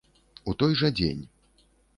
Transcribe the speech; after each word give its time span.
У 0.53 0.55
той 0.63 0.73
жа 0.81 0.91
дзень. 1.01 1.23